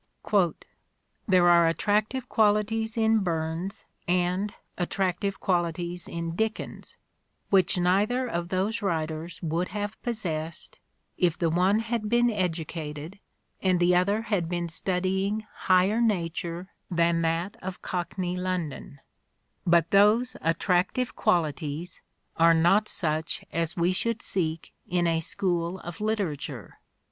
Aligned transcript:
"There 1.27 1.47
are 1.47 1.67
attractive 1.67 2.27
qualities 2.27 2.97
in 2.97 3.19
Burns 3.19 3.85
and 4.07 4.51
attractive 4.75 5.39
qualities 5.39 6.07
in 6.07 6.35
Dickens, 6.35 6.97
which 7.51 7.77
neither 7.77 8.25
of 8.27 8.49
those 8.49 8.81
writers 8.81 9.39
would 9.43 9.67
have 9.67 10.01
possessed, 10.01 10.79
if 11.19 11.37
the 11.37 11.51
one 11.51 11.77
had 11.81 12.09
been 12.09 12.31
educated 12.31 13.19
and 13.61 13.79
the 13.79 13.95
other 13.95 14.23
had 14.23 14.49
been 14.49 14.69
studying 14.69 15.45
higher 15.69 16.01
nature 16.01 16.71
than 16.89 17.21
that 17.21 17.55
of 17.61 17.83
Cockney 17.83 18.35
London; 18.35 19.01
but 19.67 19.91
those 19.91 20.35
attractive 20.41 21.15
qualities 21.15 22.01
are 22.37 22.55
not 22.55 22.87
such 22.89 23.45
as 23.51 23.77
we 23.77 23.93
should 23.93 24.23
seek 24.23 24.73
in 24.87 25.05
a 25.05 25.19
school 25.19 25.77
of 25.81 26.01
literature. 26.01 26.79